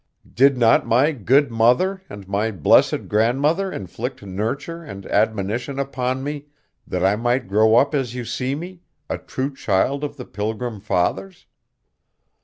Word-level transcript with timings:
Did 0.33 0.57
not 0.57 0.87
my 0.87 1.11
good 1.11 1.51
mother 1.51 2.01
and 2.09 2.27
my 2.27 2.49
blessed, 2.49 3.07
grandmother 3.07 3.71
inflict 3.71 4.23
nurture 4.23 4.81
and 4.81 5.05
admonition 5.05 5.77
upon 5.77 6.23
me, 6.23 6.47
that 6.87 7.05
I 7.05 7.15
might 7.15 7.47
grow 7.47 7.75
up 7.75 7.93
as 7.93 8.15
you 8.15 8.25
see 8.25 8.55
me, 8.55 8.81
a 9.11 9.19
true 9.19 9.53
child 9.55 10.03
of 10.03 10.17
the 10.17 10.25
pilgrim 10.25 10.79
fathers? 10.79 11.45